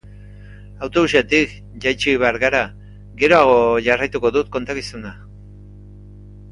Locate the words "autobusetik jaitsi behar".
0.85-2.39